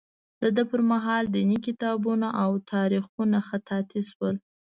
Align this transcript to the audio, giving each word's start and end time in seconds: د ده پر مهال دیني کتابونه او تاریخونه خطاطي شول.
د 0.41 0.43
ده 0.55 0.63
پر 0.71 0.81
مهال 0.91 1.23
دیني 1.35 1.59
کتابونه 1.67 2.27
او 2.43 2.51
تاریخونه 2.71 3.37
خطاطي 3.47 4.01
شول. 4.09 4.35